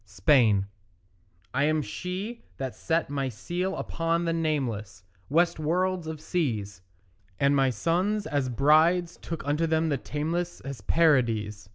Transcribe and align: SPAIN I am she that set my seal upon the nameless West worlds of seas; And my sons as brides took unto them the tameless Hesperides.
SPAIN 0.03 0.65
I 1.53 1.65
am 1.65 1.83
she 1.83 2.41
that 2.57 2.73
set 2.73 3.11
my 3.11 3.29
seal 3.29 3.75
upon 3.77 4.25
the 4.25 4.33
nameless 4.33 5.03
West 5.29 5.59
worlds 5.59 6.07
of 6.07 6.19
seas; 6.19 6.81
And 7.39 7.55
my 7.55 7.69
sons 7.69 8.25
as 8.25 8.49
brides 8.49 9.19
took 9.21 9.45
unto 9.45 9.67
them 9.67 9.89
the 9.89 9.99
tameless 9.99 10.59
Hesperides. 10.65 11.69